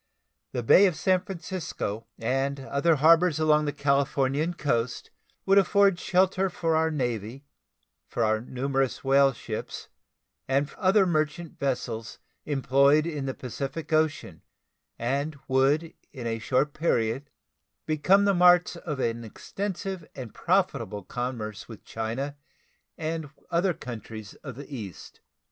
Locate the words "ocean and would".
13.93-15.93